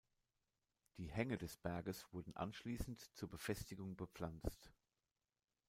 [0.97, 4.73] Die Hänge des Berges wurden anschließend zur Befestigung bepflanzt.